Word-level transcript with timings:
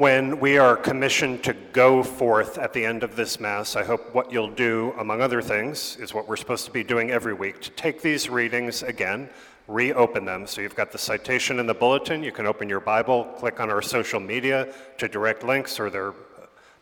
When 0.00 0.40
we 0.40 0.56
are 0.56 0.78
commissioned 0.78 1.44
to 1.44 1.52
go 1.52 2.02
forth 2.02 2.56
at 2.56 2.72
the 2.72 2.86
end 2.86 3.02
of 3.02 3.16
this 3.16 3.38
Mass, 3.38 3.76
I 3.76 3.84
hope 3.84 4.14
what 4.14 4.32
you'll 4.32 4.48
do, 4.48 4.94
among 4.96 5.20
other 5.20 5.42
things, 5.42 5.98
is 6.00 6.14
what 6.14 6.26
we're 6.26 6.36
supposed 6.36 6.64
to 6.64 6.70
be 6.70 6.82
doing 6.82 7.10
every 7.10 7.34
week 7.34 7.60
to 7.60 7.70
take 7.72 8.00
these 8.00 8.30
readings 8.30 8.82
again, 8.82 9.28
reopen 9.68 10.24
them. 10.24 10.46
So 10.46 10.62
you've 10.62 10.74
got 10.74 10.90
the 10.90 10.96
citation 10.96 11.58
in 11.58 11.66
the 11.66 11.74
bulletin. 11.74 12.22
You 12.22 12.32
can 12.32 12.46
open 12.46 12.66
your 12.66 12.80
Bible, 12.80 13.24
click 13.36 13.60
on 13.60 13.68
our 13.68 13.82
social 13.82 14.20
media 14.20 14.72
to 14.96 15.06
direct 15.06 15.44
links, 15.44 15.78
or 15.78 15.90
there 15.90 16.06
are 16.06 16.14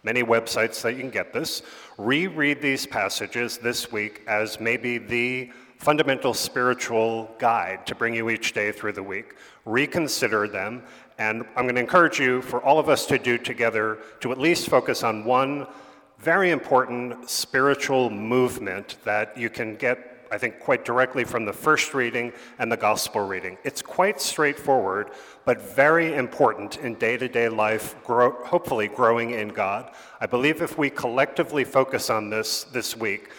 many 0.05 0.23
websites 0.23 0.81
that 0.83 0.93
you 0.93 1.01
can 1.01 1.11
get 1.11 1.33
this. 1.33 1.63
Reread 1.97 2.63
these 2.63 2.87
passages 2.87 3.59
this 3.59 3.91
week 3.91 4.23
as 4.29 4.61
maybe 4.61 4.97
the 4.97 5.51
fundamental 5.79 6.35
spiritual 6.35 7.35
guide 7.41 7.85
to 7.87 7.97
bring 7.97 8.15
you 8.15 8.31
each 8.31 8.53
day 8.53 8.71
through 8.71 8.93
the 8.93 9.03
week. 9.03 9.35
Reconsider 9.65 10.47
them 10.47 10.85
and 11.19 11.45
I'm 11.57 11.65
going 11.65 11.75
to 11.75 11.81
encourage 11.81 12.21
you, 12.21 12.41
for 12.43 12.63
all 12.63 12.79
of 12.79 12.89
us 12.89 13.07
to 13.07 13.19
do 13.19 13.39
together, 13.39 13.99
to 14.21 14.31
at 14.31 14.39
least 14.39 14.69
focus 14.69 15.03
on 15.03 15.25
one 15.25 15.67
very 16.19 16.51
important 16.51 17.29
spiritual 17.29 18.11
movement 18.11 18.97
that 19.05 19.37
you 19.37 19.51
can 19.51 19.77
get, 19.77 20.27
I 20.33 20.39
think, 20.39 20.61
quite 20.61 20.85
directly 20.85 21.25
from 21.25 21.45
the 21.45 21.53
first 21.53 21.95
reading 21.95 22.33
and 22.59 22.71
the 22.71 22.77
gospel 22.77 23.27
reading. 23.27 23.59
It's 23.65 23.83
quite 23.83 24.21
straightforward, 24.21 25.11
but 25.45 25.61
very 25.75 26.15
important 26.15 26.79
in 26.79 26.95
day 26.95 27.17
to 27.17 27.29
day 27.29 27.49
life, 27.49 27.95
grow, 28.05 28.33
hopefully 28.45 28.89
growing 28.89 29.31
in 29.31 29.49
God. 29.49 29.93
I 30.21 30.27
believe 30.27 30.63
if 30.63 30.77
we 30.79 30.91
collectively 30.91 31.65
focus 31.65 32.11
on 32.11 32.31
this 32.31 32.65
this 32.65 32.97
week, 32.97 33.31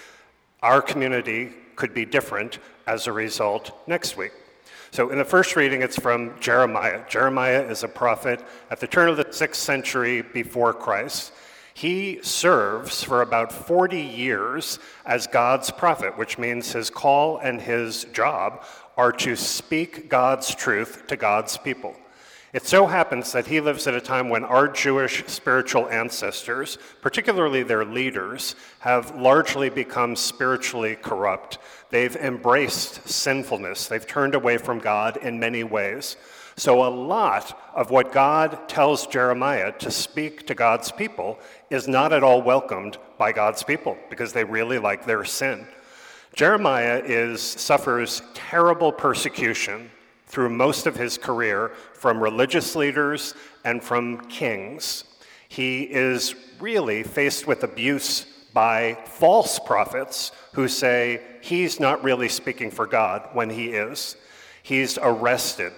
our 0.61 0.81
community 0.81 1.53
could 1.75 1.93
be 1.93 2.05
different 2.05 2.59
as 2.87 3.07
a 3.07 3.11
result 3.13 3.71
next 3.87 4.17
week. 4.17 4.31
So, 4.91 5.09
in 5.09 5.19
the 5.19 5.25
first 5.25 5.55
reading, 5.55 5.83
it's 5.83 5.99
from 5.99 6.33
Jeremiah. 6.39 7.03
Jeremiah 7.07 7.61
is 7.61 7.83
a 7.83 7.87
prophet 7.87 8.43
at 8.71 8.79
the 8.79 8.87
turn 8.87 9.07
of 9.07 9.17
the 9.17 9.27
sixth 9.31 9.61
century 9.61 10.21
before 10.21 10.73
Christ. 10.73 11.31
He 11.75 12.19
serves 12.23 13.03
for 13.03 13.21
about 13.21 13.51
40 13.51 14.01
years 14.01 14.79
as 15.05 15.27
God's 15.27 15.69
prophet, 15.71 16.17
which 16.17 16.37
means 16.37 16.71
his 16.71 16.89
call 16.89 17.37
and 17.37 17.61
his 17.61 18.05
job 18.05 18.63
are 18.97 19.11
to 19.13 19.35
speak 19.35 20.09
God's 20.09 20.53
truth 20.53 21.07
to 21.07 21.15
God's 21.15 21.55
people. 21.55 21.95
It 22.51 22.65
so 22.65 22.87
happens 22.87 23.31
that 23.33 23.45
he 23.45 23.59
lives 23.59 23.85
at 23.85 23.93
a 23.93 24.01
time 24.01 24.27
when 24.27 24.43
our 24.43 24.67
Jewish 24.67 25.23
spiritual 25.27 25.87
ancestors, 25.89 26.79
particularly 26.99 27.61
their 27.61 27.85
leaders, 27.85 28.55
have 28.79 29.15
largely 29.15 29.69
become 29.69 30.15
spiritually 30.15 30.95
corrupt. 30.95 31.59
They've 31.91 32.15
embraced 32.15 33.07
sinfulness, 33.07 33.87
they've 33.87 34.05
turned 34.05 34.33
away 34.33 34.57
from 34.57 34.79
God 34.79 35.17
in 35.17 35.39
many 35.39 35.63
ways. 35.63 36.17
So, 36.55 36.85
a 36.85 36.89
lot 36.89 37.57
of 37.73 37.89
what 37.89 38.11
God 38.11 38.67
tells 38.67 39.07
Jeremiah 39.07 39.71
to 39.79 39.91
speak 39.91 40.45
to 40.47 40.55
God's 40.55 40.91
people 40.91 41.39
is 41.69 41.87
not 41.87 42.11
at 42.11 42.23
all 42.23 42.41
welcomed 42.41 42.97
by 43.17 43.31
God's 43.31 43.63
people 43.63 43.95
because 44.09 44.33
they 44.33 44.43
really 44.43 44.77
like 44.79 45.05
their 45.05 45.23
sin. 45.23 45.65
Jeremiah 46.33 47.01
is, 47.05 47.41
suffers 47.41 48.23
terrible 48.33 48.91
persecution 48.91 49.89
through 50.29 50.49
most 50.49 50.87
of 50.87 50.95
his 50.95 51.17
career 51.17 51.71
from 51.93 52.21
religious 52.23 52.75
leaders 52.75 53.33
and 53.65 53.83
from 53.83 54.21
kings. 54.29 55.03
He 55.49 55.81
is 55.81 56.35
really 56.59 57.03
faced 57.03 57.47
with 57.47 57.63
abuse 57.63 58.25
by 58.53 58.97
false 59.05 59.59
prophets 59.59 60.31
who 60.53 60.67
say 60.67 61.21
he's 61.41 61.79
not 61.79 62.03
really 62.03 62.29
speaking 62.29 62.71
for 62.71 62.85
God 62.85 63.27
when 63.33 63.49
he 63.49 63.69
is. 63.69 64.15
He's 64.63 64.97
arrested, 65.01 65.73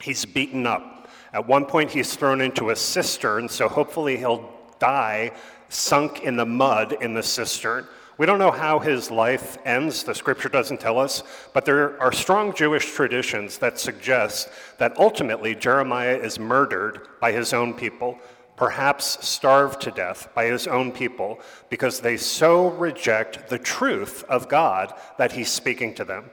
he's 0.00 0.24
beaten 0.24 0.66
up. 0.66 1.08
At 1.34 1.46
one 1.46 1.64
point, 1.64 1.90
he's 1.90 2.14
thrown 2.14 2.42
into 2.42 2.70
a 2.70 2.76
cistern, 2.76 3.48
so 3.48 3.68
hopefully 3.68 4.18
he'll 4.18 4.50
die 4.78 5.32
sunk 5.70 6.22
in 6.22 6.36
the 6.36 6.44
mud 6.44 6.96
in 7.00 7.14
the 7.14 7.22
cistern. 7.22 7.86
We 8.22 8.26
don't 8.26 8.38
know 8.38 8.52
how 8.52 8.78
his 8.78 9.10
life 9.10 9.58
ends, 9.64 10.04
the 10.04 10.14
scripture 10.14 10.48
doesn't 10.48 10.78
tell 10.78 11.00
us, 11.00 11.24
but 11.52 11.64
there 11.64 12.00
are 12.00 12.12
strong 12.12 12.54
Jewish 12.54 12.94
traditions 12.94 13.58
that 13.58 13.80
suggest 13.80 14.48
that 14.78 14.96
ultimately 14.96 15.56
Jeremiah 15.56 16.14
is 16.14 16.38
murdered 16.38 17.08
by 17.20 17.32
his 17.32 17.52
own 17.52 17.74
people, 17.74 18.20
perhaps 18.54 19.26
starved 19.26 19.80
to 19.80 19.90
death 19.90 20.28
by 20.36 20.44
his 20.44 20.68
own 20.68 20.92
people, 20.92 21.40
because 21.68 21.98
they 21.98 22.16
so 22.16 22.68
reject 22.68 23.48
the 23.48 23.58
truth 23.58 24.22
of 24.28 24.48
God 24.48 24.94
that 25.18 25.32
he's 25.32 25.50
speaking 25.50 25.92
to 25.96 26.04
them. 26.04 26.30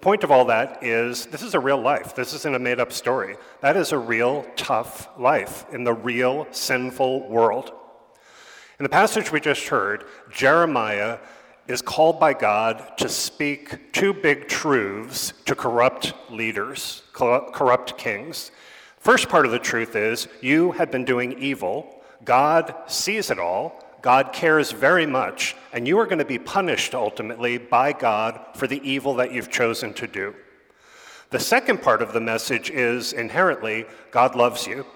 Point 0.00 0.24
of 0.24 0.32
all 0.32 0.46
that 0.46 0.82
is 0.82 1.26
this 1.26 1.42
is 1.42 1.54
a 1.54 1.60
real 1.60 1.80
life. 1.80 2.16
This 2.16 2.34
isn't 2.34 2.56
a 2.56 2.58
made 2.58 2.80
up 2.80 2.92
story. 2.92 3.36
That 3.60 3.76
is 3.76 3.92
a 3.92 3.98
real 3.98 4.44
tough 4.56 5.08
life 5.16 5.66
in 5.70 5.84
the 5.84 5.94
real 5.94 6.48
sinful 6.50 7.28
world. 7.28 7.74
In 8.78 8.84
the 8.84 8.90
passage 8.90 9.32
we 9.32 9.40
just 9.40 9.66
heard, 9.66 10.04
Jeremiah 10.30 11.18
is 11.66 11.82
called 11.82 12.20
by 12.20 12.32
God 12.32 12.96
to 12.98 13.08
speak 13.08 13.92
two 13.92 14.14
big 14.14 14.46
truths 14.46 15.32
to 15.46 15.56
corrupt 15.56 16.14
leaders, 16.30 17.02
corrupt 17.12 17.98
kings. 17.98 18.52
First 19.00 19.28
part 19.28 19.46
of 19.46 19.50
the 19.50 19.58
truth 19.58 19.96
is 19.96 20.28
you 20.40 20.70
have 20.72 20.92
been 20.92 21.04
doing 21.04 21.36
evil. 21.40 22.02
God 22.24 22.72
sees 22.86 23.30
it 23.30 23.40
all. 23.40 23.84
God 24.00 24.32
cares 24.32 24.70
very 24.70 25.06
much, 25.06 25.56
and 25.72 25.88
you 25.88 25.98
are 25.98 26.06
going 26.06 26.20
to 26.20 26.24
be 26.24 26.38
punished 26.38 26.94
ultimately 26.94 27.58
by 27.58 27.92
God 27.92 28.38
for 28.54 28.68
the 28.68 28.80
evil 28.88 29.14
that 29.14 29.32
you've 29.32 29.50
chosen 29.50 29.92
to 29.94 30.06
do. 30.06 30.36
The 31.30 31.40
second 31.40 31.82
part 31.82 32.00
of 32.00 32.12
the 32.12 32.20
message 32.20 32.70
is 32.70 33.12
inherently 33.12 33.86
God 34.12 34.36
loves 34.36 34.68
you. 34.68 34.86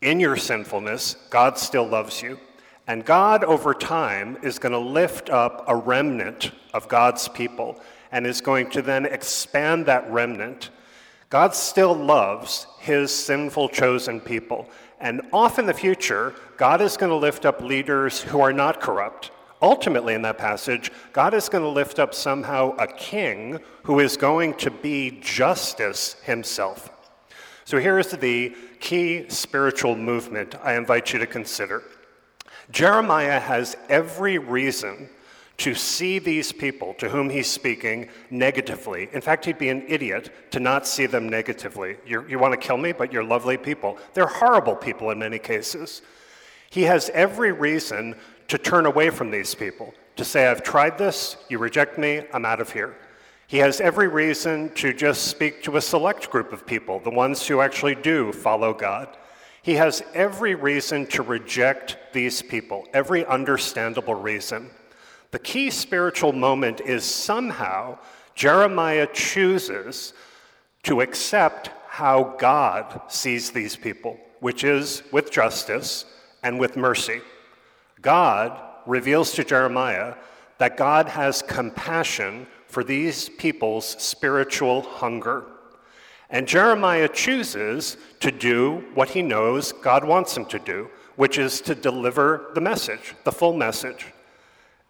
In 0.00 0.20
your 0.20 0.36
sinfulness, 0.36 1.16
God 1.28 1.58
still 1.58 1.88
loves 1.88 2.22
you. 2.22 2.38
And 2.86 3.04
God, 3.04 3.44
over 3.44 3.72
time, 3.72 4.36
is 4.42 4.58
going 4.58 4.72
to 4.72 4.78
lift 4.78 5.30
up 5.30 5.64
a 5.66 5.74
remnant 5.74 6.52
of 6.74 6.88
God's 6.88 7.28
people 7.28 7.80
and 8.12 8.26
is 8.26 8.40
going 8.40 8.70
to 8.70 8.82
then 8.82 9.06
expand 9.06 9.86
that 9.86 10.10
remnant. 10.10 10.70
God 11.30 11.54
still 11.54 11.94
loves 11.94 12.66
his 12.78 13.12
sinful 13.12 13.70
chosen 13.70 14.20
people. 14.20 14.68
And 15.00 15.22
off 15.32 15.58
in 15.58 15.66
the 15.66 15.74
future, 15.74 16.34
God 16.56 16.80
is 16.80 16.96
going 16.96 17.10
to 17.10 17.16
lift 17.16 17.46
up 17.46 17.60
leaders 17.60 18.20
who 18.20 18.40
are 18.40 18.52
not 18.52 18.80
corrupt. 18.80 19.30
Ultimately, 19.62 20.12
in 20.12 20.22
that 20.22 20.36
passage, 20.36 20.92
God 21.14 21.32
is 21.32 21.48
going 21.48 21.64
to 21.64 21.70
lift 21.70 21.98
up 21.98 22.14
somehow 22.14 22.76
a 22.76 22.86
king 22.86 23.60
who 23.84 23.98
is 23.98 24.16
going 24.18 24.54
to 24.54 24.70
be 24.70 25.18
justice 25.22 26.16
himself. 26.22 26.90
So 27.64 27.78
here 27.78 27.98
is 27.98 28.10
the 28.10 28.54
key 28.78 29.26
spiritual 29.30 29.96
movement 29.96 30.54
I 30.62 30.74
invite 30.74 31.14
you 31.14 31.18
to 31.18 31.26
consider. 31.26 31.82
Jeremiah 32.70 33.40
has 33.40 33.76
every 33.88 34.38
reason 34.38 35.08
to 35.56 35.74
see 35.74 36.18
these 36.18 36.52
people 36.52 36.94
to 36.94 37.08
whom 37.08 37.30
he's 37.30 37.46
speaking 37.48 38.08
negatively. 38.30 39.08
In 39.12 39.20
fact, 39.20 39.44
he'd 39.44 39.58
be 39.58 39.68
an 39.68 39.84
idiot 39.86 40.30
to 40.50 40.58
not 40.58 40.86
see 40.86 41.06
them 41.06 41.28
negatively. 41.28 41.96
You're, 42.04 42.28
you 42.28 42.38
want 42.38 42.52
to 42.52 42.66
kill 42.66 42.76
me, 42.76 42.92
but 42.92 43.12
you're 43.12 43.22
lovely 43.22 43.56
people. 43.56 43.98
They're 44.14 44.26
horrible 44.26 44.74
people 44.74 45.10
in 45.10 45.18
many 45.18 45.38
cases. 45.38 46.02
He 46.70 46.82
has 46.82 47.08
every 47.10 47.52
reason 47.52 48.16
to 48.48 48.58
turn 48.58 48.86
away 48.86 49.10
from 49.10 49.30
these 49.30 49.54
people, 49.54 49.94
to 50.16 50.24
say, 50.24 50.48
I've 50.48 50.62
tried 50.62 50.98
this, 50.98 51.36
you 51.48 51.58
reject 51.58 51.98
me, 51.98 52.22
I'm 52.32 52.44
out 52.44 52.60
of 52.60 52.72
here. 52.72 52.96
He 53.46 53.58
has 53.58 53.80
every 53.80 54.08
reason 54.08 54.74
to 54.74 54.92
just 54.92 55.28
speak 55.28 55.62
to 55.62 55.76
a 55.76 55.80
select 55.80 56.30
group 56.30 56.52
of 56.52 56.66
people, 56.66 56.98
the 56.98 57.10
ones 57.10 57.46
who 57.46 57.60
actually 57.60 57.94
do 57.94 58.32
follow 58.32 58.74
God. 58.74 59.16
He 59.64 59.76
has 59.76 60.02
every 60.12 60.54
reason 60.54 61.06
to 61.06 61.22
reject 61.22 61.96
these 62.12 62.42
people, 62.42 62.86
every 62.92 63.24
understandable 63.24 64.14
reason. 64.14 64.68
The 65.30 65.38
key 65.38 65.70
spiritual 65.70 66.34
moment 66.34 66.82
is 66.82 67.02
somehow 67.02 67.96
Jeremiah 68.34 69.08
chooses 69.10 70.12
to 70.82 71.00
accept 71.00 71.70
how 71.88 72.36
God 72.38 73.00
sees 73.08 73.52
these 73.52 73.74
people, 73.74 74.18
which 74.40 74.64
is 74.64 75.02
with 75.12 75.30
justice 75.30 76.04
and 76.42 76.60
with 76.60 76.76
mercy. 76.76 77.22
God 78.02 78.60
reveals 78.84 79.32
to 79.32 79.44
Jeremiah 79.44 80.12
that 80.58 80.76
God 80.76 81.08
has 81.08 81.40
compassion 81.40 82.46
for 82.66 82.84
these 82.84 83.30
people's 83.30 83.86
spiritual 84.02 84.82
hunger. 84.82 85.46
And 86.34 86.48
Jeremiah 86.48 87.06
chooses 87.06 87.96
to 88.18 88.32
do 88.32 88.82
what 88.94 89.10
he 89.10 89.22
knows 89.22 89.70
God 89.70 90.02
wants 90.02 90.36
him 90.36 90.44
to 90.46 90.58
do, 90.58 90.90
which 91.14 91.38
is 91.38 91.60
to 91.60 91.76
deliver 91.76 92.50
the 92.56 92.60
message, 92.60 93.14
the 93.22 93.30
full 93.30 93.52
message. 93.52 94.06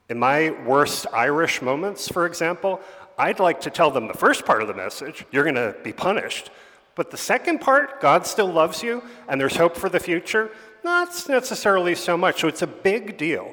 In 0.09 0.19
my 0.19 0.53
worst 0.65 1.07
Irish 1.13 1.61
moments, 1.61 2.09
for 2.09 2.25
example, 2.25 2.81
I'd 3.19 3.41
like 3.41 3.61
to 3.61 3.71
tell 3.71 3.91
them 3.91 4.09
the 4.09 4.15
first 4.15 4.47
part 4.47 4.63
of 4.63 4.69
the 4.69 4.75
message 4.75 5.27
you're 5.33 5.45
going 5.45 5.55
to 5.57 5.77
be 5.85 5.93
punished. 5.93 6.51
But 6.95 7.11
the 7.11 7.19
second 7.19 7.61
part, 7.61 8.01
God 8.01 8.27
still 8.27 8.51
loves 8.51 8.83
you 8.83 9.03
and 9.29 9.39
there's 9.39 9.57
hope 9.57 9.77
for 9.77 9.91
the 9.91 10.01
future, 10.01 10.51
not 10.83 11.09
necessarily 11.29 11.95
so 11.95 12.17
much. 12.17 12.41
So 12.41 12.49
it's 12.49 12.63
a 12.63 12.67
big 12.67 13.19
deal. 13.19 13.53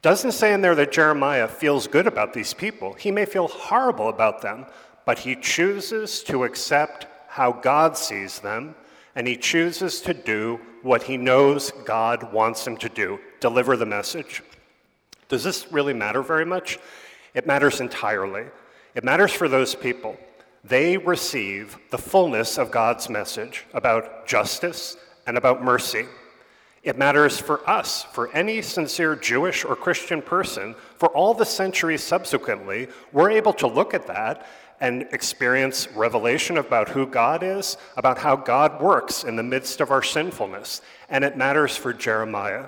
Doesn't 0.00 0.32
say 0.32 0.54
in 0.54 0.62
there 0.62 0.74
that 0.74 0.90
Jeremiah 0.90 1.48
feels 1.48 1.86
good 1.86 2.06
about 2.06 2.32
these 2.32 2.54
people. 2.54 2.94
He 2.94 3.10
may 3.10 3.26
feel 3.26 3.48
horrible 3.48 4.08
about 4.08 4.40
them, 4.40 4.64
but 5.04 5.18
he 5.18 5.36
chooses 5.36 6.22
to 6.24 6.44
accept 6.44 7.06
how 7.28 7.52
God 7.52 7.96
sees 7.96 8.40
them, 8.40 8.74
and 9.14 9.26
he 9.26 9.36
chooses 9.36 10.00
to 10.02 10.14
do 10.14 10.60
what 10.82 11.04
he 11.04 11.16
knows 11.16 11.72
God 11.84 12.32
wants 12.32 12.66
him 12.66 12.76
to 12.78 12.88
do 12.88 13.18
deliver 13.40 13.76
the 13.76 13.86
message. 13.86 14.42
Does 15.28 15.44
this 15.44 15.70
really 15.72 15.92
matter 15.92 16.22
very 16.22 16.44
much? 16.46 16.78
It 17.34 17.46
matters 17.46 17.80
entirely. 17.80 18.44
It 18.94 19.04
matters 19.04 19.32
for 19.32 19.48
those 19.48 19.74
people. 19.74 20.16
They 20.62 20.96
receive 20.96 21.76
the 21.90 21.98
fullness 21.98 22.56
of 22.56 22.70
God's 22.70 23.10
message 23.10 23.66
about 23.74 24.26
justice 24.26 24.96
and 25.26 25.36
about 25.36 25.62
mercy. 25.62 26.06
It 26.84 26.98
matters 26.98 27.40
for 27.40 27.68
us, 27.68 28.02
for 28.12 28.30
any 28.32 28.60
sincere 28.60 29.16
Jewish 29.16 29.64
or 29.64 29.74
Christian 29.74 30.20
person, 30.20 30.74
for 30.96 31.08
all 31.08 31.32
the 31.32 31.46
centuries 31.46 32.02
subsequently, 32.02 32.88
we're 33.10 33.30
able 33.30 33.54
to 33.54 33.66
look 33.66 33.94
at 33.94 34.06
that 34.06 34.46
and 34.80 35.08
experience 35.12 35.88
revelation 35.92 36.58
about 36.58 36.90
who 36.90 37.06
God 37.06 37.42
is, 37.42 37.78
about 37.96 38.18
how 38.18 38.36
God 38.36 38.82
works 38.82 39.24
in 39.24 39.34
the 39.34 39.42
midst 39.42 39.80
of 39.80 39.90
our 39.90 40.02
sinfulness. 40.02 40.82
And 41.08 41.24
it 41.24 41.38
matters 41.38 41.74
for 41.74 41.94
Jeremiah. 41.94 42.66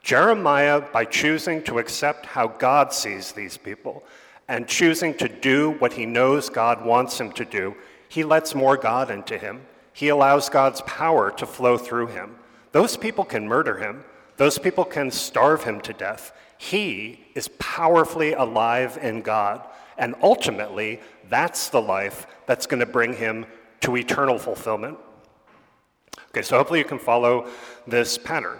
Jeremiah, 0.00 0.82
by 0.92 1.04
choosing 1.04 1.64
to 1.64 1.80
accept 1.80 2.24
how 2.24 2.46
God 2.46 2.92
sees 2.92 3.32
these 3.32 3.56
people 3.56 4.04
and 4.46 4.68
choosing 4.68 5.12
to 5.14 5.28
do 5.28 5.72
what 5.80 5.94
he 5.94 6.06
knows 6.06 6.48
God 6.48 6.84
wants 6.84 7.20
him 7.20 7.32
to 7.32 7.44
do, 7.44 7.74
he 8.08 8.22
lets 8.22 8.54
more 8.54 8.76
God 8.76 9.10
into 9.10 9.36
him. 9.36 9.66
He 9.92 10.08
allows 10.08 10.48
God's 10.48 10.82
power 10.82 11.32
to 11.32 11.46
flow 11.46 11.76
through 11.76 12.08
him. 12.08 12.36
Those 12.76 12.98
people 12.98 13.24
can 13.24 13.48
murder 13.48 13.78
him, 13.78 14.04
those 14.36 14.58
people 14.58 14.84
can 14.84 15.10
starve 15.10 15.64
him 15.64 15.80
to 15.80 15.94
death. 15.94 16.36
He 16.58 17.24
is 17.34 17.48
powerfully 17.58 18.34
alive 18.34 18.98
in 19.00 19.22
God. 19.22 19.66
And 19.96 20.14
ultimately, 20.20 21.00
that's 21.30 21.70
the 21.70 21.80
life 21.80 22.26
that's 22.44 22.66
going 22.66 22.80
to 22.80 22.86
bring 22.86 23.14
him 23.14 23.46
to 23.80 23.96
eternal 23.96 24.38
fulfillment. 24.38 24.98
Okay, 26.28 26.42
so 26.42 26.58
hopefully 26.58 26.80
you 26.80 26.84
can 26.84 26.98
follow 26.98 27.48
this 27.86 28.18
pattern. 28.18 28.58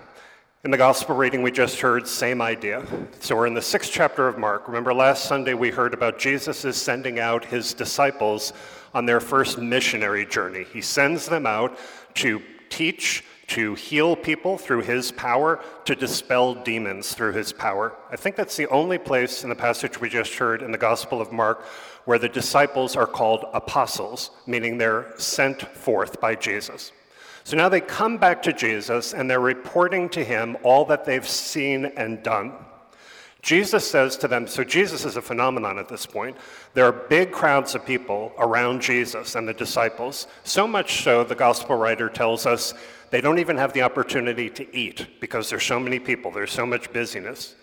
In 0.65 0.71
the 0.71 0.79
gospel 0.79 1.15
reading 1.15 1.43
we 1.43 1.51
just 1.51 1.79
heard, 1.81 2.09
same 2.09 2.41
idea. 2.41 2.87
So 3.21 3.37
we're 3.37 3.47
in 3.47 3.53
the 3.53 3.61
sixth 3.61 3.93
chapter 3.93 4.29
of 4.29 4.39
Mark. 4.39 4.67
Remember 4.67 4.95
last 4.95 5.27
Sunday 5.27 5.53
we 5.53 5.69
heard 5.69 5.93
about 5.93 6.19
Jesus 6.19 6.65
is 6.65 6.79
sending 6.79 7.21
out 7.21 7.45
his 7.45 7.75
disciples 7.75 8.55
on 8.95 9.05
their 9.05 9.21
first 9.21 9.59
missionary 9.59 10.25
journey. 10.25 10.65
He 10.73 10.81
sends 10.81 11.27
them 11.27 11.45
out 11.45 11.77
to 12.15 12.41
teach, 12.71 13.23
to 13.49 13.75
heal 13.75 14.17
people 14.17 14.59
through 14.59 14.83
his 14.83 15.13
power, 15.13 15.63
to 15.85 15.95
dispel 15.95 16.55
demons 16.55 17.15
through 17.15 17.33
his 17.33 17.53
power. 17.53 17.97
I 18.11 18.17
think 18.17 18.35
that's 18.35 18.57
the 18.57 18.69
only 18.69 18.99
place 18.99 19.45
in 19.45 19.49
the 19.49 19.55
passage 19.55 20.01
we 20.01 20.09
just 20.09 20.35
heard 20.35 20.63
in 20.63 20.73
the 20.73 20.79
Gospel 20.79 21.21
of 21.21 21.33
Mark 21.33 21.65
where 22.07 22.19
the 22.19 22.29
disciples 22.29 22.97
are 22.97 23.07
called 23.07 23.45
apostles, 23.53 24.31
meaning 24.47 24.79
they're 24.79 25.13
sent 25.19 25.63
forth 25.63 26.21
by 26.21 26.35
Jesus. 26.35 26.93
So 27.45 27.57
now 27.57 27.69
they 27.69 27.81
come 27.81 28.17
back 28.17 28.43
to 28.43 28.53
Jesus 28.53 29.15
and 29.15 29.31
they're 29.31 29.39
reporting 29.39 30.09
to 30.11 30.25
him 30.25 30.57
all 30.65 30.85
that 30.87 31.05
they've 31.05 31.29
seen 31.29 31.87
and 31.97 32.23
done. 32.23 32.53
Jesus 33.47 33.89
says 33.89 34.17
to 34.17 34.27
them, 34.27 34.49
so 34.49 34.65
Jesus 34.65 35.05
is 35.05 35.15
a 35.15 35.23
phenomenon 35.23 35.79
at 35.79 35.89
this 35.89 36.05
point. 36.05 36.37
There 36.75 36.85
are 36.85 36.91
big 36.91 37.31
crowds 37.31 37.77
of 37.77 37.87
people 37.87 38.33
around 38.39 38.83
Jesus 38.83 39.37
and 39.37 39.47
the 39.47 39.55
disciples, 39.55 40.27
so 40.43 40.67
much 40.67 41.05
so 41.05 41.23
the 41.23 41.37
gospel 41.37 41.77
writer 41.77 42.09
tells 42.09 42.45
us 42.45 42.75
they 43.11 43.21
don't 43.21 43.39
even 43.39 43.57
have 43.57 43.73
the 43.73 43.83
opportunity 43.83 44.51
to 44.51 44.77
eat 44.77 45.07
because 45.21 45.49
there's 45.49 45.63
so 45.63 45.79
many 45.79 46.01
people, 46.01 46.33
there's 46.33 46.51
so 46.51 46.67
much 46.67 46.93
busyness. 46.93 47.55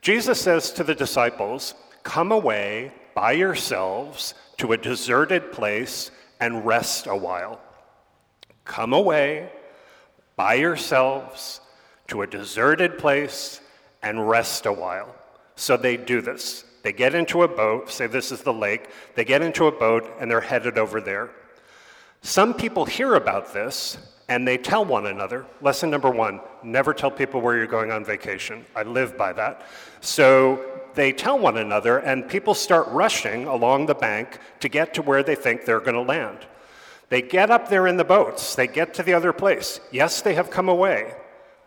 Jesus 0.00 0.40
says 0.40 0.70
to 0.70 0.82
the 0.82 0.94
disciples, 0.94 1.74
Come 2.04 2.32
away 2.32 2.90
by 3.14 3.32
yourselves 3.32 4.32
to 4.56 4.72
a 4.72 4.78
deserted 4.78 5.52
place 5.52 6.10
and 6.40 6.64
rest 6.64 7.06
a 7.06 7.14
while. 7.14 7.60
Come 8.64 8.94
away 8.94 9.52
by 10.36 10.54
yourselves 10.54 11.60
to 12.06 12.22
a 12.22 12.26
deserted 12.26 12.96
place 12.96 13.60
and 14.02 14.26
rest 14.26 14.64
a 14.64 14.72
while. 14.72 15.14
So 15.58 15.76
they 15.76 15.96
do 15.96 16.20
this. 16.20 16.64
They 16.82 16.92
get 16.92 17.14
into 17.14 17.42
a 17.42 17.48
boat, 17.48 17.90
say 17.90 18.06
this 18.06 18.30
is 18.30 18.42
the 18.42 18.52
lake, 18.52 18.88
they 19.16 19.24
get 19.24 19.42
into 19.42 19.66
a 19.66 19.72
boat 19.72 20.08
and 20.20 20.30
they're 20.30 20.40
headed 20.40 20.78
over 20.78 21.00
there. 21.00 21.30
Some 22.22 22.54
people 22.54 22.84
hear 22.84 23.14
about 23.14 23.52
this 23.52 23.98
and 24.28 24.46
they 24.46 24.56
tell 24.56 24.84
one 24.84 25.06
another. 25.06 25.46
Lesson 25.60 25.90
number 25.90 26.10
one 26.10 26.40
never 26.62 26.94
tell 26.94 27.10
people 27.10 27.40
where 27.40 27.56
you're 27.56 27.66
going 27.66 27.90
on 27.90 28.04
vacation. 28.04 28.64
I 28.76 28.84
live 28.84 29.16
by 29.16 29.32
that. 29.32 29.66
So 30.00 30.64
they 30.94 31.12
tell 31.12 31.38
one 31.38 31.56
another, 31.56 31.98
and 31.98 32.28
people 32.28 32.54
start 32.54 32.88
rushing 32.88 33.46
along 33.46 33.86
the 33.86 33.94
bank 33.94 34.38
to 34.60 34.68
get 34.68 34.94
to 34.94 35.02
where 35.02 35.22
they 35.22 35.34
think 35.34 35.64
they're 35.64 35.80
going 35.80 35.94
to 35.94 36.02
land. 36.02 36.38
They 37.08 37.22
get 37.22 37.50
up 37.50 37.68
there 37.68 37.86
in 37.86 37.96
the 37.96 38.04
boats, 38.04 38.54
they 38.54 38.66
get 38.66 38.94
to 38.94 39.02
the 39.02 39.14
other 39.14 39.32
place. 39.32 39.80
Yes, 39.90 40.20
they 40.20 40.34
have 40.34 40.50
come 40.50 40.68
away. 40.68 41.14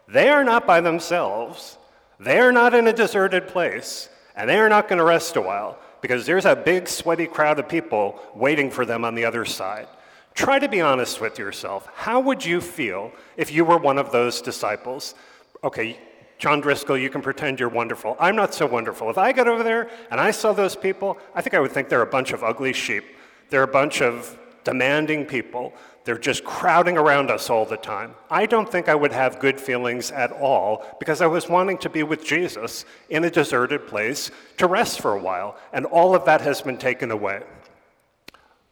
They 0.08 0.30
are 0.30 0.44
not 0.44 0.68
by 0.68 0.82
themselves. 0.82 1.78
They 2.22 2.40
are 2.40 2.52
not 2.52 2.76
in 2.76 2.88
a 2.88 2.94
deserted 2.94 3.48
place, 3.48 4.08
and 4.36 4.48
they 4.48 4.60
are 4.60 4.70
not 4.70 4.88
going 4.88 5.00
to 5.00 5.04
rest 5.04 5.38
a 5.38 5.42
while 5.42 5.80
because 6.02 6.28
there's 6.28 6.46
a 6.46 6.56
big, 6.56 6.88
sweaty 6.88 7.26
crowd 7.26 7.58
of 7.58 7.68
people 7.68 8.20
waiting 8.36 8.70
for 8.70 8.86
them 8.86 9.04
on 9.04 9.16
the 9.16 9.26
other 9.26 9.44
side. 9.44 9.88
Try 10.36 10.60
to 10.60 10.70
be 10.70 10.82
honest 10.82 11.20
with 11.20 11.40
yourself. 11.40 11.90
How 11.96 12.20
would 12.20 12.46
you 12.46 12.62
feel 12.62 13.12
if 13.38 13.52
you 13.52 13.66
were 13.66 13.78
one 13.78 13.98
of 13.98 14.12
those 14.12 14.40
disciples? 14.40 15.16
Okay, 15.64 16.00
John 16.38 16.62
Driscoll, 16.62 16.96
you 16.98 17.10
can 17.10 17.24
pretend 17.24 17.60
you're 17.60 17.70
wonderful. 17.70 18.16
I'm 18.20 18.36
not 18.36 18.54
so 18.54 18.68
wonderful. 18.68 19.10
If 19.10 19.18
I 19.18 19.32
got 19.32 19.48
over 19.48 19.64
there 19.64 19.90
and 20.12 20.22
I 20.22 20.30
saw 20.30 20.54
those 20.54 20.76
people, 20.76 21.18
I 21.34 21.42
think 21.42 21.56
I 21.56 21.60
would 21.60 21.72
think 21.72 21.90
they're 21.90 22.04
a 22.04 22.06
bunch 22.06 22.34
of 22.34 22.44
ugly 22.44 22.74
sheep. 22.74 23.04
They're 23.50 23.64
a 23.64 23.68
bunch 23.68 24.04
of 24.04 24.38
demanding 24.64 25.26
people. 25.26 25.74
They're 26.04 26.18
just 26.18 26.44
crowding 26.44 26.98
around 26.98 27.30
us 27.30 27.50
all 27.50 27.66
the 27.66 27.78
time. 27.78 28.16
I 28.30 28.46
don't 28.46 28.72
think 28.72 28.90
I 28.90 28.96
would 28.96 29.12
have 29.12 29.40
good 29.40 29.60
feelings 29.62 30.10
at 30.12 30.32
all 30.32 30.86
because 31.00 31.22
I 31.22 31.28
was 31.28 31.48
wanting 31.48 31.78
to 31.80 31.90
be 31.90 32.04
with 32.04 32.26
Jesus 32.26 32.86
in 33.10 33.24
a 33.24 33.30
deserted 33.30 33.88
place 33.88 34.32
to 34.58 34.68
rest 34.68 35.00
for 35.00 35.14
a 35.14 35.22
while, 35.22 35.58
and 35.74 35.86
all 35.86 36.16
of 36.16 36.26
that 36.26 36.42
has 36.42 36.62
been 36.62 36.78
taken 36.78 37.12
away. 37.12 37.44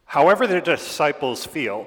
However, 0.06 0.46
the 0.46 0.60
disciples 0.60 1.46
feel, 1.46 1.86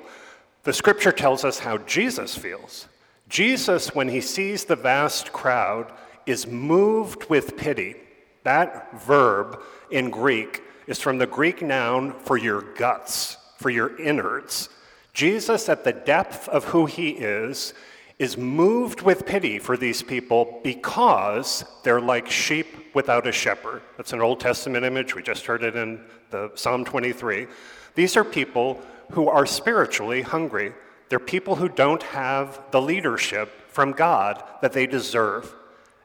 the 0.63 0.71
scripture 0.71 1.11
tells 1.11 1.43
us 1.43 1.59
how 1.59 1.77
Jesus 1.79 2.37
feels. 2.37 2.87
Jesus, 3.27 3.93
when 3.93 4.07
he 4.07 4.21
sees 4.21 4.63
the 4.63 4.77
vast 4.77 5.33
crowd, 5.33 5.91
is 6.25 6.47
moved 6.47 7.29
with 7.29 7.57
pity. 7.57 7.95
That 8.43 9.01
verb 9.01 9.61
in 9.91 10.09
Greek 10.09 10.61
is 10.87 10.99
from 10.99 11.17
the 11.17 11.27
Greek 11.27 11.61
noun 11.61 12.13
for 12.13 12.37
your 12.37 12.61
guts 12.61 13.37
for 13.57 13.69
your 13.69 13.99
innards. 13.99 14.69
Jesus, 15.13 15.69
at 15.69 15.83
the 15.83 15.93
depth 15.93 16.47
of 16.49 16.65
who 16.65 16.85
he 16.85 17.11
is, 17.11 17.73
is 18.19 18.37
moved 18.37 19.01
with 19.01 19.25
pity 19.25 19.59
for 19.59 19.75
these 19.75 20.01
people 20.01 20.59
because 20.63 21.65
they're 21.83 22.01
like 22.01 22.29
sheep 22.29 22.67
without 22.93 23.27
a 23.27 23.31
shepherd. 23.31 23.81
That's 23.97 24.13
an 24.13 24.21
Old 24.21 24.39
Testament 24.39 24.85
image. 24.85 25.15
We 25.15 25.23
just 25.23 25.45
heard 25.45 25.63
it 25.63 25.75
in 25.75 25.99
the 26.29 26.51
Psalm 26.55 26.85
23. 26.85 27.47
These 27.95 28.15
are 28.17 28.23
people 28.23 28.81
who 29.11 29.27
are 29.27 29.45
spiritually 29.45 30.21
hungry. 30.21 30.73
They're 31.09 31.19
people 31.19 31.55
who 31.55 31.69
don't 31.69 32.03
have 32.03 32.59
the 32.71 32.81
leadership 32.81 33.49
from 33.67 33.91
God 33.91 34.43
that 34.61 34.73
they 34.73 34.87
deserve. 34.87 35.53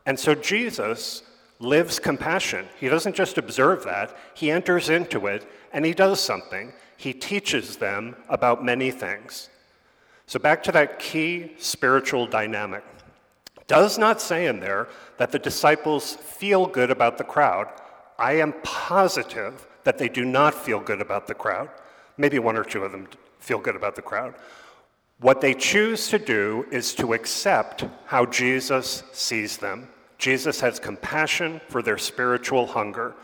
And 0.06 0.18
so 0.18 0.34
Jesus 0.34 1.22
lives 1.60 1.98
compassion. 1.98 2.66
He 2.78 2.88
doesn't 2.88 3.16
just 3.16 3.38
observe 3.38 3.84
that, 3.84 4.16
he 4.34 4.50
enters 4.50 4.88
into 4.88 5.26
it 5.26 5.46
and 5.72 5.84
he 5.84 5.92
does 5.92 6.20
something 6.20 6.72
he 6.98 7.12
teaches 7.12 7.76
them 7.76 8.16
about 8.28 8.64
many 8.64 8.90
things. 8.90 9.48
So, 10.26 10.38
back 10.38 10.62
to 10.64 10.72
that 10.72 10.98
key 10.98 11.52
spiritual 11.56 12.26
dynamic. 12.26 12.84
Does 13.68 13.98
not 13.98 14.20
say 14.20 14.46
in 14.46 14.58
there 14.60 14.88
that 15.16 15.30
the 15.30 15.38
disciples 15.38 16.16
feel 16.16 16.66
good 16.66 16.90
about 16.90 17.16
the 17.16 17.24
crowd. 17.24 17.68
I 18.18 18.32
am 18.32 18.52
positive 18.64 19.66
that 19.84 19.96
they 19.96 20.08
do 20.08 20.24
not 20.24 20.54
feel 20.54 20.80
good 20.80 21.00
about 21.00 21.28
the 21.28 21.34
crowd. 21.34 21.70
Maybe 22.16 22.40
one 22.40 22.56
or 22.56 22.64
two 22.64 22.84
of 22.84 22.90
them 22.90 23.06
feel 23.38 23.60
good 23.60 23.76
about 23.76 23.94
the 23.94 24.02
crowd. 24.02 24.34
What 25.20 25.40
they 25.40 25.54
choose 25.54 26.08
to 26.08 26.18
do 26.18 26.66
is 26.72 26.94
to 26.96 27.12
accept 27.12 27.84
how 28.06 28.26
Jesus 28.26 29.04
sees 29.12 29.56
them. 29.56 29.88
Jesus 30.18 30.60
has 30.60 30.80
compassion 30.80 31.60
for 31.68 31.80
their 31.80 31.98
spiritual 31.98 32.66
hunger 32.66 33.14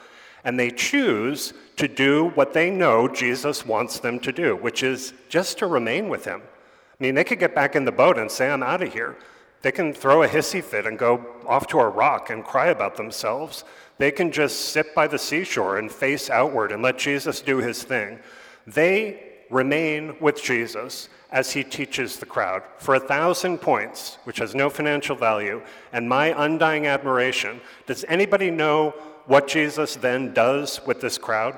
and 0.44 0.58
they 0.58 0.70
choose 0.70 1.54
to 1.76 1.88
do 1.88 2.30
what 2.34 2.52
they 2.52 2.70
know 2.70 3.08
Jesus 3.08 3.66
wants 3.66 3.98
them 3.98 4.20
to 4.20 4.32
do, 4.32 4.56
which 4.56 4.82
is 4.82 5.12
just 5.28 5.58
to 5.58 5.66
remain 5.66 6.08
with 6.08 6.24
him. 6.24 6.42
I 6.42 7.02
mean, 7.02 7.14
they 7.14 7.24
could 7.24 7.38
get 7.40 7.54
back 7.54 7.74
in 7.74 7.84
the 7.84 7.92
boat 7.92 8.18
and 8.18 8.30
say, 8.30 8.50
I'm 8.50 8.62
out 8.62 8.82
of 8.82 8.92
here. 8.92 9.16
They 9.62 9.72
can 9.72 9.92
throw 9.92 10.22
a 10.22 10.28
hissy 10.28 10.62
fit 10.62 10.86
and 10.86 10.98
go 10.98 11.24
off 11.46 11.66
to 11.68 11.80
a 11.80 11.88
rock 11.88 12.30
and 12.30 12.44
cry 12.44 12.66
about 12.66 12.96
themselves. 12.96 13.64
They 13.98 14.10
can 14.10 14.30
just 14.30 14.70
sit 14.70 14.94
by 14.94 15.06
the 15.06 15.18
seashore 15.18 15.78
and 15.78 15.90
face 15.90 16.28
outward 16.28 16.70
and 16.70 16.82
let 16.82 16.98
Jesus 16.98 17.40
do 17.40 17.58
his 17.58 17.82
thing. 17.82 18.18
They 18.66 19.32
remain 19.50 20.16
with 20.20 20.42
Jesus 20.42 21.08
as 21.30 21.52
he 21.52 21.64
teaches 21.64 22.18
the 22.18 22.26
crowd 22.26 22.62
for 22.76 22.94
a 22.94 23.00
thousand 23.00 23.58
points, 23.58 24.18
which 24.24 24.38
has 24.38 24.54
no 24.54 24.70
financial 24.70 25.16
value, 25.16 25.62
and 25.92 26.08
my 26.08 26.44
undying 26.44 26.86
admiration. 26.86 27.60
Does 27.86 28.04
anybody 28.06 28.50
know 28.50 28.94
what 29.26 29.48
Jesus 29.48 29.96
then 29.96 30.32
does 30.34 30.80
with 30.86 31.00
this 31.00 31.18
crowd? 31.18 31.56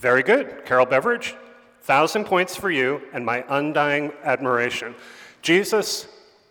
Very 0.00 0.22
good. 0.22 0.64
Carol 0.64 0.86
Beveridge? 0.86 1.34
Thousand 1.82 2.24
points 2.24 2.54
for 2.54 2.70
you 2.70 3.02
and 3.12 3.24
my 3.24 3.44
undying 3.48 4.12
admiration. 4.22 4.94
Jesus, 5.42 6.06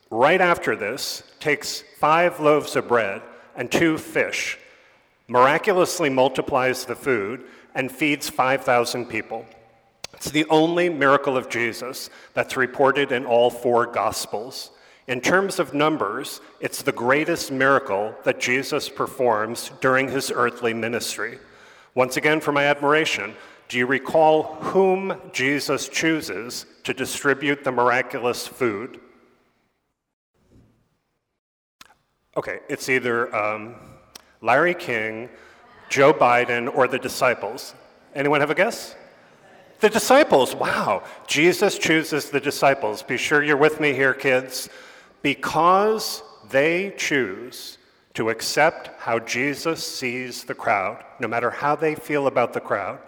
right 0.10 0.41
after 0.41 0.75
this, 0.75 1.24
takes 1.39 1.84
five 2.00 2.39
loaves 2.39 2.75
of 2.75 2.88
bread 2.88 3.22
and 3.56 3.72
two 3.72 3.98
fish, 3.98 4.58
miraculously 5.27 6.10
multiplies 6.10 6.86
the 6.86 6.96
food, 6.96 7.44
and 7.74 7.91
feeds 7.91 8.29
5,000 8.29 9.06
people. 9.06 9.46
It's 10.13 10.32
the 10.32 10.46
only 10.50 10.89
miracle 10.89 11.38
of 11.38 11.48
Jesus 11.48 12.10
that's 12.34 12.58
reported 12.58 13.12
in 13.12 13.25
all 13.25 13.50
four 13.50 13.86
Gospels. 13.86 14.72
In 15.08 15.22
terms 15.22 15.58
of 15.58 15.74
numbers, 15.74 16.42
it's 16.60 16.82
the 16.82 16.92
greatest 16.92 17.50
miracle 17.50 18.14
that 18.26 18.42
Jesus 18.42 18.90
performs 18.90 19.72
during 19.80 20.10
his 20.10 20.32
earthly 20.32 20.74
ministry. 20.74 21.40
Once 21.96 22.18
again, 22.18 22.42
for 22.42 22.52
my 22.52 22.66
admiration, 22.66 23.34
do 23.70 23.78
you 23.78 23.86
recall 23.86 24.56
whom 24.56 25.20
Jesus 25.32 25.88
chooses 25.88 26.66
to 26.84 26.94
distribute 26.94 27.64
the 27.64 27.72
miraculous 27.72 28.46
food? 28.46 29.00
Okay, 32.36 32.60
it's 32.68 32.90
either 32.90 33.34
um, 33.36 33.76
Larry 34.42 34.76
King, 34.76 35.30
Joe 35.90 36.14
Biden, 36.14 36.74
or 36.76 36.88
the 36.88 37.00
disciples. 37.00 37.74
Anyone 38.14 38.42
have 38.42 38.52
a 38.52 38.56
guess? 38.56 38.96
The 39.80 39.90
disciples, 39.90 40.54
wow. 40.54 41.04
Jesus 41.28 41.78
chooses 41.78 42.30
the 42.30 42.40
disciples. 42.40 43.04
Be 43.04 43.18
sure 43.18 43.44
you're 43.44 43.58
with 43.58 43.80
me 43.80 43.94
here, 43.94 44.14
kids. 44.14 44.70
Because 45.21 46.24
they 46.50 46.93
choose 46.97 47.77
to 48.13 48.29
accept 48.29 48.89
how 49.00 49.19
Jesus 49.19 49.86
sees 49.86 50.43
the 50.43 50.55
crowd, 50.55 51.03
no 51.19 51.27
matter 51.27 51.50
how 51.50 51.75
they 51.75 51.95
feel 51.95 52.27
about 52.27 52.53
the 52.53 52.59
crowd, 52.59 53.00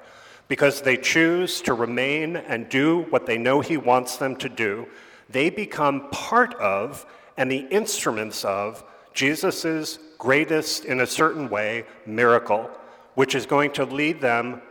because 0.48 0.82
they 0.82 0.98
choose 0.98 1.62
to 1.62 1.74
remain 1.74 2.36
and 2.36 2.70
do 2.70 3.02
what 3.10 3.26
they 3.26 3.38
know 3.38 3.62
He 3.62 3.78
wants 3.78 4.18
them 4.18 4.36
to 4.38 4.50
do, 4.50 4.88
they 5.30 5.50
become 5.50 6.10
part 6.12 6.54
of 6.56 7.06
and 7.38 7.52
the 7.52 7.68
instruments 7.70 8.44
of 8.44 8.84
Jesus' 9.14 10.00
greatest, 10.18 10.86
in 10.86 11.02
a 11.02 11.08
certain 11.08 11.50
way, 11.50 11.86
miracle, 12.06 12.70
which 13.16 13.36
is 13.36 13.46
going 13.46 13.72
to 13.72 13.86
lead 13.86 14.22
them 14.22 14.62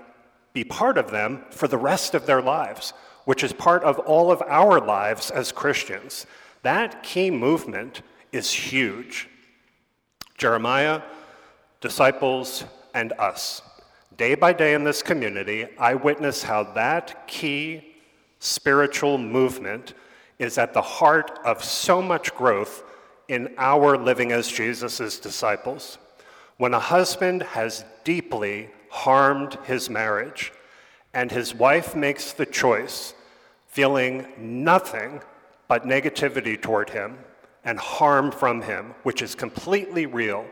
be 0.52 0.64
part 0.64 0.98
of 0.98 1.10
them 1.10 1.44
for 1.50 1.68
the 1.68 1.78
rest 1.78 2.14
of 2.14 2.26
their 2.26 2.42
lives, 2.42 2.92
which 3.26 3.44
is 3.44 3.52
part 3.52 3.84
of 3.84 3.98
all 4.00 4.32
of 4.32 4.42
our 4.48 4.80
lives 4.80 5.30
as 5.30 5.52
Christians. 5.52 6.26
That 6.62 7.02
key 7.02 7.30
movement 7.30 8.02
is 8.32 8.52
huge. 8.52 9.28
Jeremiah, 10.36 11.02
disciples, 11.80 12.64
and 12.94 13.12
us. 13.12 13.62
Day 14.16 14.34
by 14.34 14.52
day 14.52 14.74
in 14.74 14.84
this 14.84 15.02
community, 15.02 15.66
I 15.78 15.94
witness 15.94 16.42
how 16.42 16.64
that 16.74 17.26
key 17.28 17.94
spiritual 18.40 19.18
movement 19.18 19.94
is 20.38 20.58
at 20.58 20.72
the 20.72 20.82
heart 20.82 21.38
of 21.44 21.62
so 21.62 22.00
much 22.00 22.34
growth 22.34 22.82
in 23.28 23.54
our 23.58 23.96
living 23.96 24.32
as 24.32 24.48
Jesus' 24.48 25.18
disciples. 25.18 25.98
When 26.56 26.74
a 26.74 26.80
husband 26.80 27.42
has 27.42 27.84
deeply 28.04 28.70
harmed 28.90 29.58
his 29.64 29.90
marriage, 29.90 30.52
and 31.14 31.30
his 31.30 31.54
wife 31.54 31.94
makes 31.94 32.32
the 32.32 32.46
choice, 32.46 33.14
feeling 33.66 34.26
nothing 34.38 35.20
but 35.68 35.84
negativity 35.84 36.60
toward 36.60 36.90
him 36.90 37.18
and 37.64 37.78
harm 37.78 38.30
from 38.30 38.62
him, 38.62 38.94
which 39.02 39.22
is 39.22 39.34
completely 39.34 40.06
real. 40.06 40.46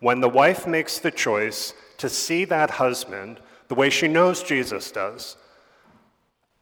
When 0.00 0.20
the 0.20 0.28
wife 0.28 0.66
makes 0.66 0.98
the 0.98 1.10
choice 1.10 1.72
to 1.98 2.08
see 2.08 2.44
that 2.46 2.70
husband 2.70 3.40
the 3.68 3.74
way 3.74 3.90
she 3.90 4.08
knows 4.08 4.42
Jesus 4.42 4.90
does, 4.90 5.36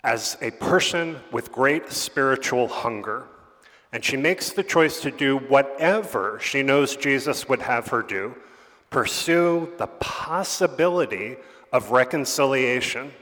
as 0.05 0.37
a 0.41 0.51
person 0.53 1.19
with 1.33 1.51
great 1.51 1.91
spiritual 1.91 2.69
hunger, 2.69 3.27
and 3.93 4.05
she 4.05 4.17
makes 4.17 4.51
the 4.51 4.63
choice 4.63 5.01
to 5.01 5.11
do 5.11 5.39
whatever 5.39 6.39
she 6.41 6.63
knows 6.63 6.97
Jesus 6.97 7.49
would 7.49 7.63
have 7.63 7.89
her 7.89 8.03
do, 8.03 8.35
pursue 8.91 9.73
the 9.79 9.87
possibility 9.87 11.37
of 11.73 11.91
reconciliation, 11.91 13.13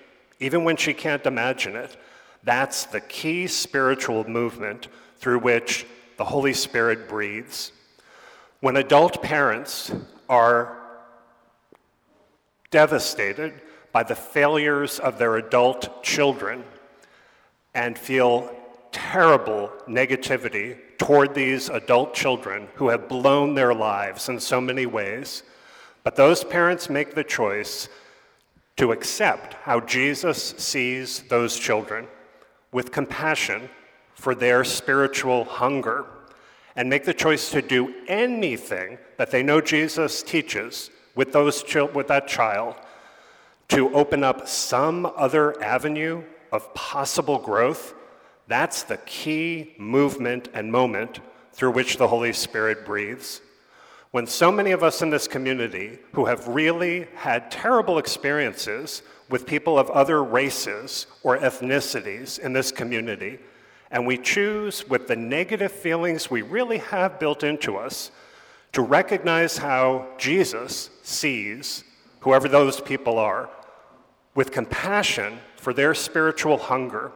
even 0.41 0.65
when 0.65 0.77
she 0.77 0.93
can't 0.93 1.25
imagine 1.27 1.77
it. 1.77 1.97
That's 2.45 2.85
the 2.85 3.01
key 3.01 3.47
spiritual 3.47 4.29
movement 4.29 4.89
through 5.17 5.39
which 5.39 5.87
the 6.19 6.25
Holy 6.25 6.53
Spirit 6.53 7.09
breathes. 7.09 7.73
When 8.61 8.77
adult 8.77 9.23
parents 9.23 9.93
are 10.29 10.79
devastated 12.71 13.55
by 13.93 14.03
the 14.03 14.15
failures 14.15 14.99
of 14.99 15.19
their 15.19 15.37
adult 15.37 16.03
children 16.03 16.65
and 17.75 17.97
feel 17.99 18.55
terrible 18.93 19.73
negativity 19.89 20.77
toward 20.99 21.35
these 21.35 21.69
adult 21.69 22.15
children 22.15 22.69
who 22.75 22.89
have 22.89 23.09
blown 23.09 23.55
their 23.55 23.75
lives 23.75 24.29
in 24.29 24.39
so 24.39 24.61
many 24.61 24.87
ways, 24.87 25.43
but 26.03 26.17
those 26.17 26.45
parents 26.45 26.91
make 26.91 27.15
the 27.15 27.25
choice 27.25 27.89
to 28.77 28.93
accept 28.93 29.55
how 29.55 29.81
Jesus 29.81 30.55
sees 30.59 31.23
those 31.23 31.59
children 31.59 32.07
with 32.75 32.91
compassion 32.91 33.71
for 34.17 34.35
their 34.35 34.65
spiritual 34.65 35.45
hunger 35.45 36.05
and 36.75 36.91
make 36.91 37.05
the 37.05 37.15
choice 37.15 37.53
to 37.53 37.63
do 37.63 37.95
anything 38.09 38.99
that 39.17 39.31
they 39.31 39.45
know 39.45 39.61
Jesus 39.61 40.25
teaches 40.25 40.91
with, 41.15 41.33
those 41.33 41.63
with 41.95 42.09
that 42.09 42.27
child 42.27 42.75
to 43.69 43.95
open 43.95 44.25
up 44.25 44.49
some 44.49 45.07
other 45.17 45.63
avenue 45.63 46.21
of 46.51 46.75
possible 46.75 47.39
growth, 47.39 47.95
that's 48.49 48.83
the 48.83 48.97
key 48.99 49.75
movement 49.79 50.49
and 50.53 50.73
moment 50.73 51.21
through 51.53 51.71
which 51.71 51.97
the 51.97 52.09
Holy 52.09 52.33
Spirit 52.33 52.85
breathes. 52.85 53.41
When 54.15 54.29
so 54.29 54.53
many 54.53 54.71
of 54.71 54.85
us 54.85 55.03
in 55.03 55.11
this 55.11 55.27
community 55.27 55.99
who 56.13 56.27
have 56.27 56.47
really 56.47 57.09
had 57.17 57.51
terrible 57.51 57.99
experiences 57.99 59.03
with 59.29 59.45
people 59.45 59.77
of 59.77 59.91
other 59.91 60.23
races 60.23 61.09
or 61.25 61.37
ethnicities 61.37 62.39
in 62.39 62.53
this 62.53 62.71
community, 62.71 63.41
and 63.91 64.07
we 64.07 64.17
choose 64.17 64.89
with 64.89 65.09
the 65.09 65.17
negative 65.17 65.73
feelings 65.73 66.31
we 66.31 66.43
really 66.43 66.79
have 66.79 67.19
built 67.19 67.43
into 67.43 67.77
us 67.77 68.13
to 68.71 68.83
recognize 68.83 69.59
how 69.59 70.07
Jesus 70.17 70.91
sees 71.03 71.83
whoever 72.21 72.47
those 72.47 72.81
people 72.81 73.19
are 73.19 73.51
with 74.37 74.53
compassion 74.53 75.41
for 75.57 75.75
their 75.75 75.93
spiritual 75.93 76.57
hunger 76.57 77.11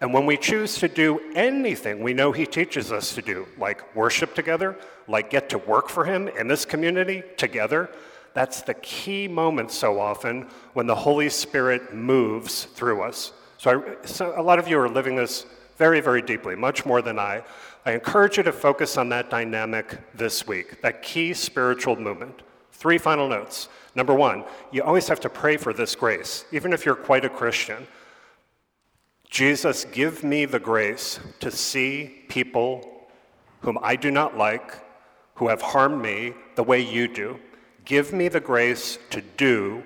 and 0.00 0.12
when 0.12 0.26
we 0.26 0.36
choose 0.36 0.78
to 0.78 0.88
do 0.88 1.20
anything 1.34 2.02
we 2.02 2.12
know 2.12 2.32
He 2.32 2.46
teaches 2.46 2.92
us 2.92 3.14
to 3.14 3.22
do, 3.22 3.46
like 3.58 3.94
worship 3.96 4.34
together, 4.34 4.76
like 5.08 5.30
get 5.30 5.48
to 5.50 5.58
work 5.58 5.88
for 5.88 6.04
Him 6.04 6.28
in 6.28 6.48
this 6.48 6.64
community 6.64 7.22
together, 7.36 7.90
that's 8.34 8.60
the 8.60 8.74
key 8.74 9.26
moment 9.28 9.70
so 9.70 9.98
often 9.98 10.46
when 10.74 10.86
the 10.86 10.94
Holy 10.94 11.30
Spirit 11.30 11.94
moves 11.94 12.64
through 12.64 13.02
us. 13.02 13.32
So, 13.56 13.70
I, 13.70 14.06
so 14.06 14.38
a 14.38 14.42
lot 14.42 14.58
of 14.58 14.68
you 14.68 14.78
are 14.78 14.90
living 14.90 15.16
this 15.16 15.46
very, 15.78 16.00
very 16.00 16.20
deeply, 16.20 16.54
much 16.54 16.84
more 16.84 17.00
than 17.00 17.18
I. 17.18 17.42
I 17.86 17.92
encourage 17.92 18.36
you 18.36 18.42
to 18.42 18.52
focus 18.52 18.98
on 18.98 19.08
that 19.08 19.30
dynamic 19.30 19.98
this 20.14 20.46
week, 20.46 20.82
that 20.82 21.02
key 21.02 21.32
spiritual 21.32 21.96
movement. 21.96 22.42
Three 22.72 22.98
final 22.98 23.26
notes. 23.26 23.70
Number 23.94 24.12
one, 24.12 24.44
you 24.70 24.82
always 24.82 25.08
have 25.08 25.20
to 25.20 25.30
pray 25.30 25.56
for 25.56 25.72
this 25.72 25.94
grace, 25.94 26.44
even 26.52 26.74
if 26.74 26.84
you're 26.84 26.94
quite 26.94 27.24
a 27.24 27.30
Christian. 27.30 27.86
Jesus, 29.30 29.84
give 29.84 30.22
me 30.22 30.44
the 30.44 30.58
grace 30.58 31.20
to 31.40 31.50
see 31.50 32.24
people 32.28 33.06
whom 33.60 33.78
I 33.82 33.96
do 33.96 34.10
not 34.10 34.36
like, 34.36 34.74
who 35.34 35.48
have 35.48 35.60
harmed 35.60 36.00
me, 36.00 36.34
the 36.54 36.62
way 36.62 36.80
you 36.80 37.08
do. 37.08 37.38
Give 37.84 38.12
me 38.12 38.28
the 38.28 38.40
grace 38.40 38.98
to 39.10 39.20
do 39.20 39.82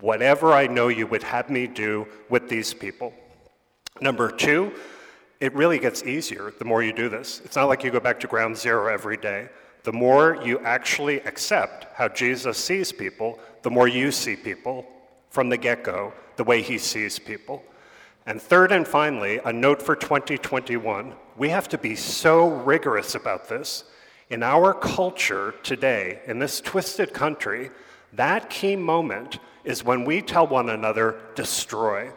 whatever 0.00 0.52
I 0.52 0.66
know 0.66 0.88
you 0.88 1.06
would 1.06 1.22
have 1.22 1.50
me 1.50 1.66
do 1.66 2.06
with 2.28 2.48
these 2.48 2.74
people. 2.74 3.12
Number 4.00 4.30
two, 4.30 4.72
it 5.40 5.54
really 5.54 5.78
gets 5.78 6.02
easier 6.02 6.52
the 6.58 6.64
more 6.64 6.82
you 6.82 6.92
do 6.92 7.08
this. 7.08 7.40
It's 7.44 7.56
not 7.56 7.68
like 7.68 7.82
you 7.84 7.90
go 7.90 8.00
back 8.00 8.20
to 8.20 8.26
ground 8.26 8.56
zero 8.56 8.92
every 8.92 9.16
day. 9.16 9.48
The 9.82 9.92
more 9.92 10.38
you 10.42 10.58
actually 10.60 11.20
accept 11.20 11.86
how 11.94 12.08
Jesus 12.08 12.56
sees 12.56 12.92
people, 12.92 13.38
the 13.62 13.70
more 13.70 13.88
you 13.88 14.10
see 14.10 14.36
people 14.36 14.86
from 15.30 15.48
the 15.48 15.56
get 15.56 15.84
go 15.84 16.12
the 16.36 16.44
way 16.44 16.62
he 16.62 16.78
sees 16.78 17.18
people. 17.18 17.62
And 18.26 18.40
third 18.40 18.72
and 18.72 18.88
finally, 18.88 19.38
a 19.44 19.52
note 19.52 19.82
for 19.82 19.94
2021 19.94 21.14
we 21.36 21.48
have 21.48 21.68
to 21.68 21.78
be 21.78 21.96
so 21.96 22.48
rigorous 22.48 23.14
about 23.14 23.48
this. 23.48 23.84
In 24.30 24.42
our 24.42 24.72
culture 24.72 25.54
today, 25.62 26.20
in 26.26 26.38
this 26.38 26.60
twisted 26.60 27.12
country, 27.12 27.70
that 28.12 28.48
key 28.50 28.76
moment 28.76 29.40
is 29.64 29.84
when 29.84 30.04
we 30.04 30.22
tell 30.22 30.46
one 30.46 30.70
another, 30.70 31.16
destroy. 31.34 32.10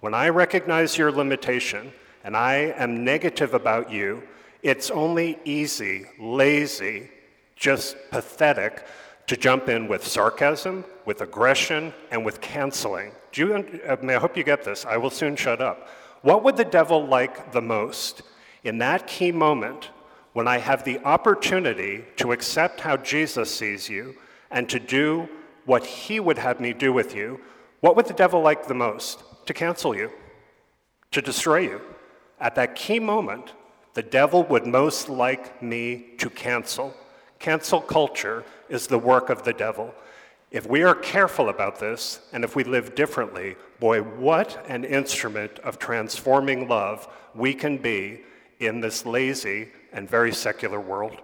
When 0.00 0.14
I 0.14 0.30
recognize 0.30 0.98
your 0.98 1.12
limitation 1.12 1.92
and 2.24 2.36
I 2.36 2.74
am 2.76 3.04
negative 3.04 3.54
about 3.54 3.90
you, 3.90 4.22
it's 4.62 4.90
only 4.90 5.38
easy, 5.44 6.06
lazy, 6.18 7.10
just 7.54 7.96
pathetic 8.10 8.84
to 9.26 9.36
jump 9.36 9.68
in 9.68 9.88
with 9.88 10.06
sarcasm, 10.06 10.84
with 11.04 11.20
aggression, 11.20 11.92
and 12.10 12.24
with 12.24 12.40
canceling. 12.40 13.12
Do 13.32 13.40
you, 13.40 13.54
uh, 13.88 13.96
mean, 14.00 14.10
I 14.10 14.20
hope 14.20 14.36
you 14.36 14.44
get 14.44 14.62
this. 14.62 14.84
I 14.84 14.96
will 14.96 15.10
soon 15.10 15.36
shut 15.36 15.60
up. 15.60 15.88
What 16.22 16.44
would 16.44 16.56
the 16.56 16.64
devil 16.64 17.06
like 17.06 17.52
the 17.52 17.62
most? 17.62 18.22
In 18.64 18.78
that 18.78 19.06
key 19.06 19.32
moment, 19.32 19.90
when 20.32 20.46
I 20.46 20.58
have 20.58 20.84
the 20.84 20.98
opportunity 21.04 22.04
to 22.16 22.32
accept 22.32 22.80
how 22.80 22.96
Jesus 22.96 23.54
sees 23.54 23.88
you 23.88 24.16
and 24.50 24.68
to 24.68 24.78
do 24.78 25.28
what 25.64 25.84
he 25.84 26.20
would 26.20 26.38
have 26.38 26.60
me 26.60 26.72
do 26.72 26.92
with 26.92 27.14
you, 27.14 27.40
what 27.80 27.96
would 27.96 28.06
the 28.06 28.14
devil 28.14 28.40
like 28.40 28.66
the 28.66 28.74
most? 28.74 29.22
To 29.46 29.54
cancel 29.54 29.94
you, 29.94 30.10
to 31.12 31.22
destroy 31.22 31.60
you. 31.60 31.80
At 32.40 32.54
that 32.56 32.74
key 32.74 32.98
moment, 32.98 33.54
the 33.94 34.02
devil 34.02 34.44
would 34.44 34.66
most 34.66 35.08
like 35.08 35.62
me 35.62 36.14
to 36.18 36.28
cancel. 36.28 36.94
Cancel 37.38 37.80
culture 37.80 38.44
is 38.68 38.86
the 38.86 38.98
work 38.98 39.30
of 39.30 39.42
the 39.44 39.52
devil. 39.52 39.94
If 40.50 40.66
we 40.66 40.84
are 40.84 40.94
careful 40.94 41.48
about 41.48 41.80
this, 41.80 42.20
and 42.32 42.44
if 42.44 42.54
we 42.54 42.64
live 42.64 42.94
differently, 42.94 43.56
boy, 43.80 44.00
what 44.02 44.64
an 44.68 44.84
instrument 44.84 45.58
of 45.60 45.78
transforming 45.78 46.68
love 46.68 47.08
we 47.34 47.52
can 47.52 47.78
be 47.78 48.20
in 48.60 48.80
this 48.80 49.04
lazy 49.04 49.68
and 49.92 50.08
very 50.08 50.32
secular 50.32 50.80
world. 50.80 51.20